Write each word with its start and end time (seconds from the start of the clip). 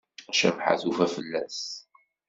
Cabḥa 0.39 0.73
tufa 0.81 1.07
fell-as. 1.15 1.59